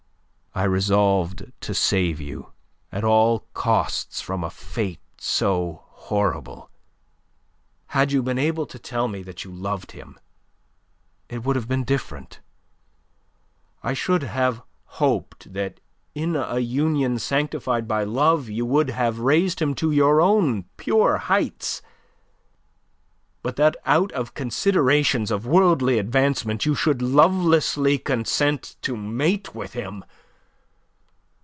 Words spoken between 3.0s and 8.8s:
all costs from a fate so horrible. Had you been able to